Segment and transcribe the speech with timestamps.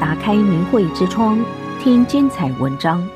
[0.00, 1.38] 打开明慧之窗，
[1.78, 3.06] 听精彩文章。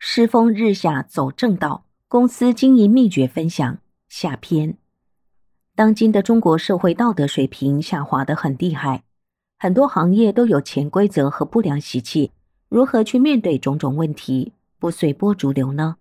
[0.00, 1.84] 世风日下，走正道。
[2.08, 4.76] 公司经营秘诀分享下篇。
[5.76, 9.04] 当今的中国社会道德水平下滑得很厉害，
[9.60, 12.32] 很多行业都有潜规则和不良习气。
[12.68, 15.98] 如何去面对种种问题，不随波逐流呢？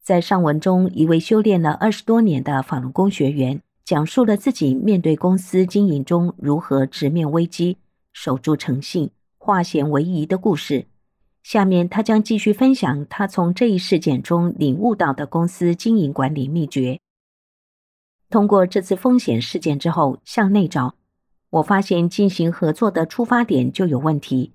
[0.00, 7.78] 在上文中，一位修炼了二十多年的法轮功学员讲述了自己面对公司经营中如何直面危机、
[8.18, 10.86] 守住诚信、化险为夷的故事。
[11.42, 16.98] 下面他将继续分享他从这一事件中领悟到的公司经营管理秘诀。
[18.30, 20.94] 通过这次风险事件之后，向内找，
[21.50, 24.54] 我发现进行合作的出发点就有问题，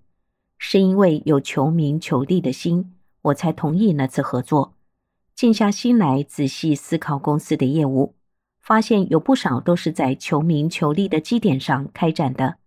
[0.57, 4.73] 是因为有求名求利的心，我才同意那次合作。
[5.35, 8.15] 静下心来仔细思考公司的业务，
[8.59, 12.57] 发现有不少都是在求名求利的基点上开展的，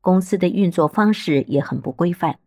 [0.00, 2.38] 公司的运作方式也很不规范。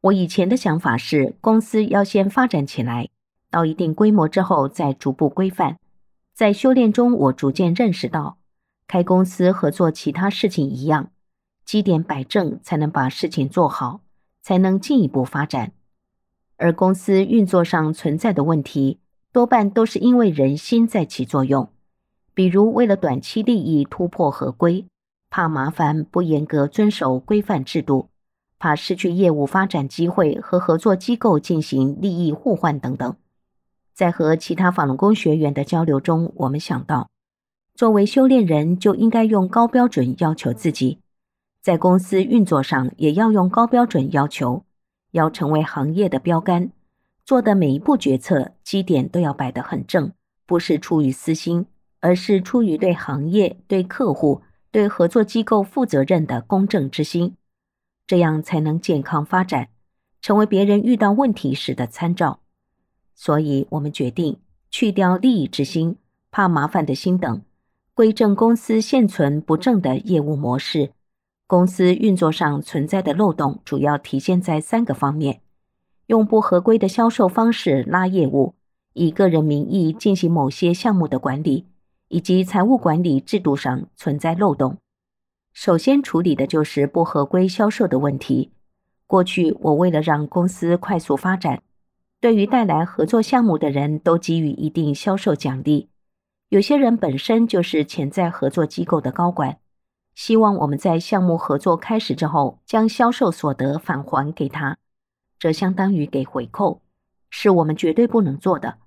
[0.00, 3.08] 我以前的想法是，公司要先发展起来，
[3.50, 5.78] 到一定规模之后再逐步规范。
[6.34, 8.38] 在修炼中，我逐渐认识到，
[8.86, 11.10] 开公司和做其他事情一样，
[11.64, 14.00] 基点摆正才能把事情做好，
[14.42, 15.72] 才能进一步发展。
[16.56, 19.00] 而公司运作上存在的问题，
[19.32, 21.68] 多半都是因为人心在起作用，
[22.34, 24.86] 比如为了短期利益突破合规，
[25.30, 28.10] 怕麻烦不严格遵守规范制度。
[28.60, 33.14] 怕失去业务发展机会和合作机构进行利益互换等等，
[33.94, 37.08] 在和其他法轮功学员的交流中，我们想到，
[37.76, 40.98] 作为修炼人就应该用高标准要求自己，
[41.62, 44.64] 在公司运作上也要用高标准要求，
[45.12, 46.72] 要成为行业的标杆，
[47.24, 50.10] 做的每一步决策基点都要摆得很正，
[50.46, 51.66] 不是出于私心，
[52.00, 57.36] 而是出于对行业、对客户、对合作机构负责任的公正之心。
[58.06, 59.68] 这样才能健康发展，
[60.22, 62.40] 成为别人遇到问题时的参照。
[63.14, 64.38] 所以，我们决定
[64.70, 65.96] 去掉利益之心、
[66.30, 67.42] 怕麻烦的心等，
[67.92, 70.92] 归正公司现存不正的业务模式。
[71.46, 75.40] 公司运作上存在的漏洞，主要体现在三个方面：
[76.06, 78.54] 用不合规的销售方式拉业务，
[78.92, 81.66] 以个人名义进行某些项目的管理，
[82.08, 84.78] 以及财务管理制度上存在漏洞。
[85.52, 88.52] 首先处理的就是不合规销售的问题。
[89.06, 91.62] 过去我为了让公司快速发展，
[92.20, 95.88] 对于带来合作项目的人都给予一定销售奖励。
[96.50, 99.58] 有些人本身就是潜在合作机构的高管，
[100.14, 104.78] 希望我们在项目合作开始之后，将销售所得返还给他，
[105.38, 106.82] 这相当于给回扣，
[107.30, 108.78] 是我们绝对不能做的。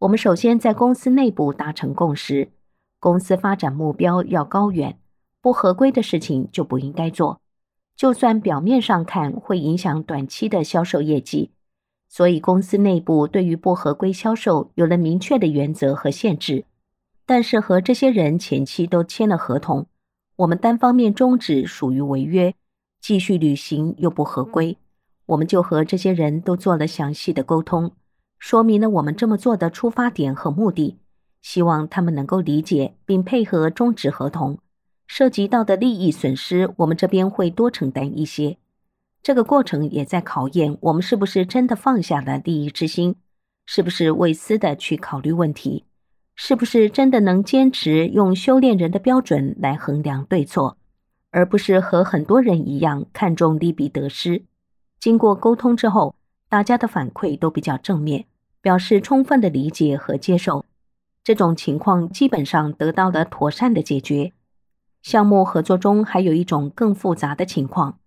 [0.00, 2.52] 我们首先在公司内部达成共识，
[3.00, 4.96] 公司发展目标要高远。
[5.40, 7.40] 不合规的事情就不应该做，
[7.96, 11.50] 就算表面上看会影响短期的销售业绩，
[12.08, 16.64] 所以公司内部对于不合规销售有了明确的原则和限制。
[17.26, 19.86] 但是和这些人前期都签了合同，
[20.36, 22.54] 我们单方面终止属于违约，
[23.00, 24.76] 继续履行又不合规，
[25.26, 27.92] 我们就和这些人都做了详细的沟通，
[28.38, 30.98] 说明了我们这么做的出发点和目的，
[31.42, 34.58] 希望他们能够理解并配合终止合同。
[35.06, 38.58] 涉及到的利益损失，我们这边会多承担一些。
[39.22, 43.16] 这个过程也在考验我们是不是真的放下了利益之心，
[43.66, 45.84] 是不是为私的去考虑问题，
[46.36, 50.76] 是不是真的能坚持用修炼人的标准来衡量对错，
[51.30, 54.44] 而不是和很多人一样看重利弊得失。
[55.00, 56.14] 经过沟通之后，
[56.48, 58.24] 大家的反馈都比较正面，
[58.60, 60.64] 表示充分的理解和接受。
[61.22, 64.32] 这种情况基本上得到了妥善的解决。
[65.02, 67.98] 项目合作中还有一种更复杂的情况，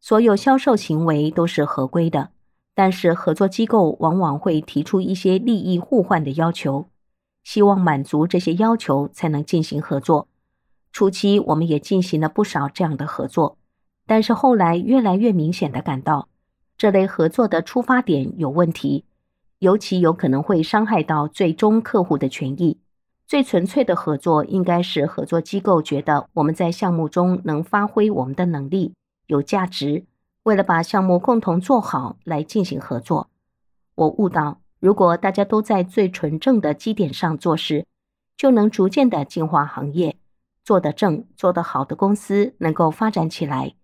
[0.00, 2.30] 所有销售行为都是合规的，
[2.74, 6.88] 但是合作机构往往会提出一些利益互换的要求，
[7.44, 10.28] 希望满足这些要求才能进行合作。
[10.90, 13.56] 初期我们也进行了不少这样的合作，
[14.06, 16.28] 但是后来越来越明显地感到，
[16.82, 19.04] 这类合作的出发点有问题，
[19.60, 22.80] 尤其有可能会伤害到最终客户的权益。
[23.24, 28.94] 最纯粹的合作应该是合作机构觉得我们在项目中能发挥我们的能力，
[29.28, 30.06] 有价值，
[30.42, 33.30] 为了把项目共同做好来进行合作。
[33.94, 37.86] 我悟到，如果大家都在最纯正的基点上做事，
[38.36, 40.16] 就能逐渐的净化行业，
[40.64, 43.76] 做得正、做得好的公司能够发展起来，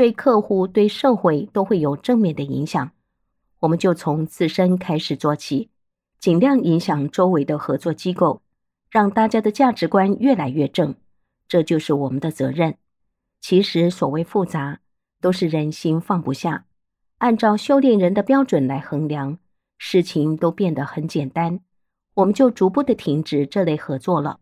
[0.00, 2.92] 对客户、对社会都会有正面的影响。
[3.58, 5.68] 我们就从自身开始做起，
[6.18, 8.40] 尽量影响周围的合作机构。
[8.88, 10.94] 让大家的价值观越来越正，
[11.46, 12.78] 这就是我们的责任。
[13.42, 14.80] 其实所谓复杂，
[15.20, 16.64] 都是人心放不下。
[17.18, 19.36] 按照修炼人的标准来衡量，
[19.76, 21.60] 事情都变得很简单，
[22.14, 24.40] 我们就逐步的停止这类合作了。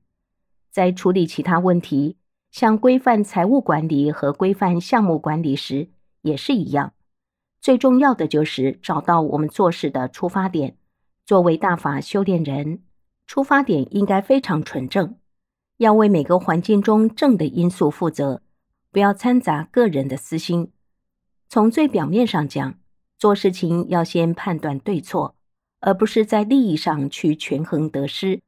[0.71, 2.17] 在处理其他问题，
[2.51, 5.89] 像规范财务管理和规范项目管理时，
[6.23, 6.93] 也是一样。
[7.61, 10.77] 最重要的就是找到我们做事的出发点。
[11.27, 12.83] 作为大法修炼人，
[13.27, 15.17] 出发点应该非常纯正，
[15.77, 18.43] 要为每个环境中正的因素负责，
[18.91, 20.73] 不要掺杂个人的私心。
[21.49, 22.79] 从最表面上讲，
[23.19, 25.37] 做事情要先判断对错，
[25.81, 28.41] 而不是在利益上去权衡得失。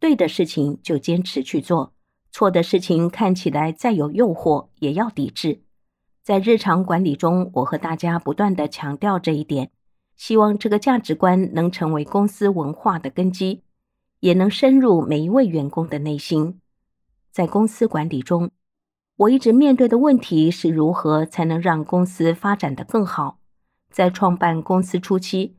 [0.00, 1.92] 对的事情就坚持去做，
[2.32, 5.60] 错的事情看起来再有诱惑，也要抵制。
[6.22, 9.70] 在日常管理中，我和大家不断地强调这一点。
[10.16, 13.62] 希望这个价值观能成为公司文化的根基，
[14.20, 16.58] 也能深入每一位员工的内心。
[17.30, 18.50] 在公司管理中，
[19.16, 23.38] 我一直面对的问题是如何才能让公司发展得更好。
[23.90, 25.56] 在创办公司初期，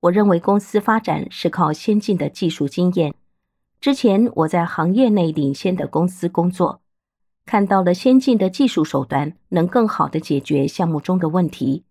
[0.00, 3.14] 我认为公司发展是靠先进的技术经验。
[3.80, 6.80] 之前我在行业内领先的公司工作，
[7.44, 11.84] 看到了先进的技术手段能更好的解决项目中的问题。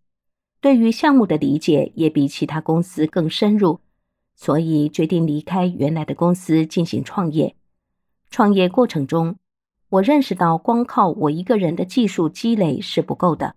[0.60, 3.80] 对于项目的理解也比其他公司更深入，
[4.36, 7.56] 所以决定离开原来的公司进行创业。
[8.30, 9.36] 创业过程中，
[9.90, 13.56] 我认识到光靠我一个人的技术积累是不够的，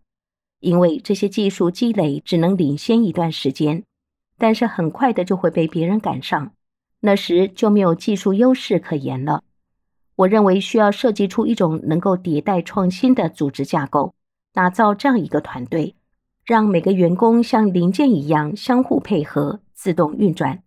[0.60, 3.82] 因为这些技术积累只能领先一段时间，
[4.36, 6.52] 但是很快的就会被别人赶上，
[7.00, 9.42] 那时就没有技术优势可言了。
[10.16, 14.14] 我认为需要设计出一种能够迭代创新的组织架构，
[14.52, 15.94] 打造这样一个团队。
[16.44, 20.62] 让每个员工像零件一样相互配合、自动运转，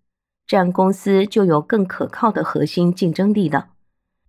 [0.46, 3.70] 这样公司就有更可靠的核心竞争力了。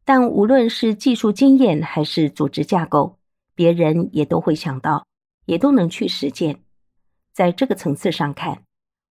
[0.03, 3.19] 但无论是技术经验还是组织架构，
[3.55, 5.07] 别人也都会想到，
[5.45, 6.63] 也都能去实践。
[7.35, 8.63] 在这个层次上看，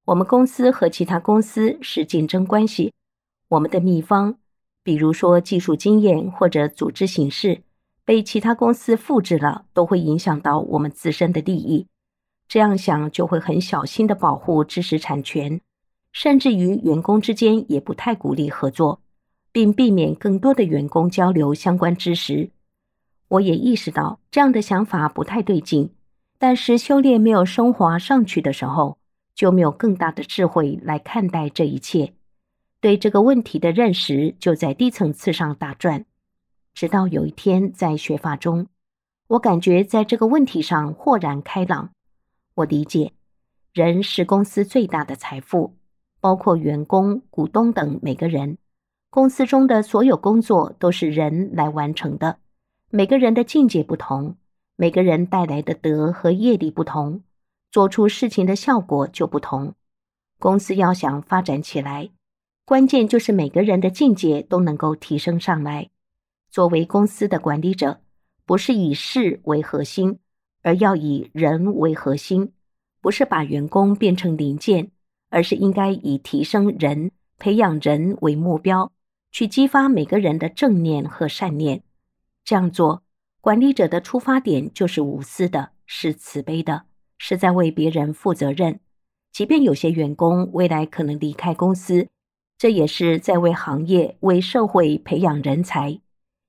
[0.06, 2.92] 我们公司和其他公司是竞争关系。
[3.50, 4.39] 我们的秘方，
[4.83, 7.62] 比如说技术经验或者组织形式，
[8.03, 11.86] 被其他公司复制了，都会影响到我们自身的利益。
[12.48, 15.62] 这样想就会很小心的保护知识产权，
[16.12, 19.01] 甚至于员工之间也不太鼓励合作，
[19.51, 22.50] 并避免更多的员工交流相关知识。
[23.27, 25.94] 我也意识到这样的想法不太对劲，
[26.39, 28.97] 但是修炼没有升华上去的时候，
[29.42, 32.14] 就没有更大的智慧来看待这一切。
[32.80, 36.06] 对这个问题的认识就在低层次上打转，
[36.76, 38.68] 直到有一天在学法中，
[39.30, 41.90] 我感觉在这个问题上豁然开朗。
[42.54, 43.14] 我理解，
[43.74, 45.74] 人是公司最大的财富，
[46.20, 48.60] 包括员工、股东等每个人。
[49.10, 52.38] 公司中的所有工作都是人来完成的。
[52.92, 54.36] 每个人的境界不同，
[54.76, 57.24] 每个人带来的德和业力不同，
[57.71, 59.73] 做出事情的效果就不同。
[60.39, 62.09] 公司要想发展起来，
[62.65, 65.89] 关键就是每个人的境界都能够提升上来。
[66.50, 68.01] 作为公司的管理者，
[68.45, 70.19] 不是以事为核心。
[70.63, 72.53] 而要以人为核心，
[73.01, 74.91] 不是把员工变成零件，
[75.31, 77.09] 而是应该以提升人、
[77.39, 78.91] 培养人为目标，
[79.31, 81.81] 去激发每个人的正念和善念。
[82.44, 83.01] 这样做，
[83.41, 86.83] 管理者的出发点就是无私的，是慈悲的，
[87.23, 88.80] 是在为别人负责任。
[89.31, 92.07] 即便有些员工未来可能离开公司，
[92.57, 96.01] 这也是在为行业、为社会培养人才，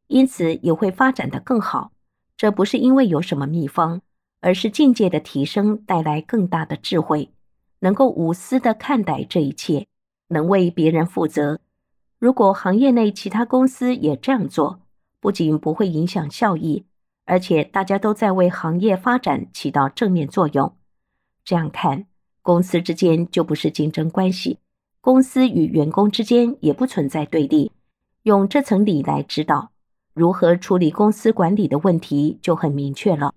[0.07, 1.93] 因此也会发展得更好。
[2.38, 4.00] 这不是因为有什么秘方，
[4.41, 7.29] 而是境界的提升带来更大的智慧，
[7.81, 9.87] 能够无私地看待这一切，
[10.29, 11.61] 能为别人负责。
[12.19, 14.81] 如果行业内其他公司也这样做，
[15.21, 16.87] 不仅不会影响效益，
[17.25, 20.75] 而且大家都在为行业发展起到正面作用。
[21.45, 22.07] 这样看，
[22.43, 24.59] 公司之间就不是竞争关系，
[25.00, 27.73] 公司与员工之间也不存在对立。
[28.23, 29.71] 用这层理来指导。
[30.14, 33.35] 如何处理公司管理的问题就很明确了。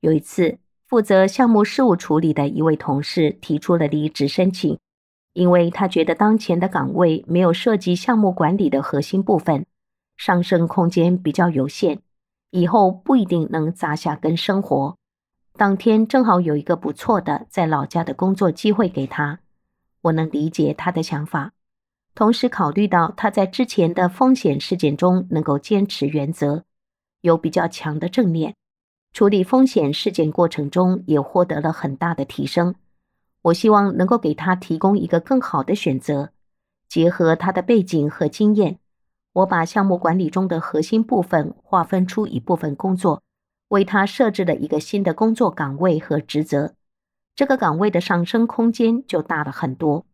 [0.00, 0.58] 有一次，
[0.88, 4.76] 负责项目事务处理的一位同事提出了离职申请，
[5.34, 9.66] 因为他觉得当前的岗位没有涉及项目管理的核心部分，
[10.16, 12.00] 上升空间比较有限，
[12.54, 14.96] 以后不一定能扎下根生活。
[15.54, 19.40] 当天正好有一个不错的在老家的工作机会给他，
[20.02, 21.50] 我能理解他的想法。
[22.14, 26.62] 同时考虑到他在之前的风险事件中能够坚持原则，
[27.22, 28.54] 有比较强的正念，
[29.12, 32.76] 处理风险事件过程中也获得了很大的提升。
[33.42, 36.30] 我希望能够给他提供一个更好的选择，
[36.88, 38.78] 结合他的背景和经验，
[39.34, 43.20] 我把项目管理中的核心部分划分出一部分工作，
[43.68, 46.74] 为他设置了一个新的工作岗位和职责，
[47.34, 50.06] 这个岗位的上升空间就大了很多。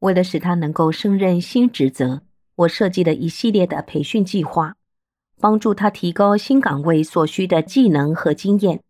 [0.00, 2.22] 为了使他能够胜任新职责，
[2.56, 4.74] 我设计了一系列的培训计划，
[5.40, 8.82] 帮助他提高新岗位所需的技能和经验。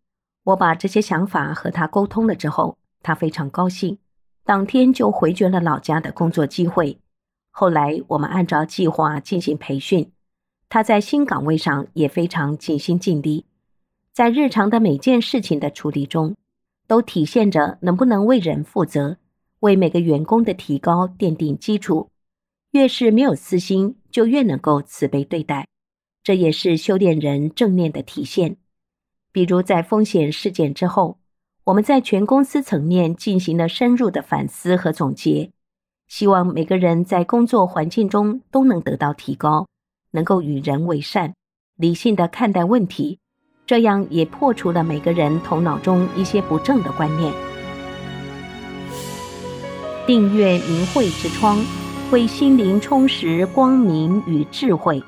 [0.45, 3.99] 我把这些想法和他沟通了之后，他非常高兴，
[4.43, 6.99] 当天就回绝了老家的工作机会。
[7.57, 10.11] 后来我们按照计划进行培训，
[10.67, 13.45] 他在新岗位上也非常尽心尽力。
[14.11, 16.35] 在日常的每件事情的处理中，
[16.85, 19.15] 都体现着能不能为人负责，
[19.61, 22.09] 为每个员工的提高奠定基础。
[22.71, 25.65] 越是没有私心，就越能够慈悲对待，
[26.21, 28.57] 这也是修炼人正念的体现。
[29.31, 31.19] 比如在风险事件之后，
[31.63, 35.51] 我们在全公司层面进行了深入的反思和总结，
[36.07, 39.67] 希望每个人在工作环境中都能得到提高，
[40.11, 41.33] 能够与人为善，
[41.75, 43.19] 理性的看待问题。
[43.65, 47.33] 这样也破除了每个人头脑中一些不正的观念。
[50.05, 51.57] 订阅明慧之窗，
[52.11, 55.01] 为心灵充实光明与智慧。